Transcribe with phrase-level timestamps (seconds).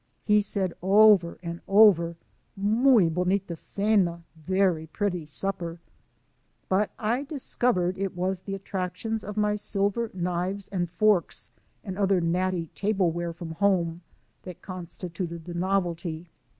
[0.25, 2.15] He said over and over:"
[2.83, 5.79] Muy bonita cena!"(•' Very pretty supper").
[6.69, 11.99] But I discovered it was the attractions of my silver knives and forks b^r^ and
[11.99, 14.01] other natty table ware from home
[14.41, 16.31] that constituted the novelty.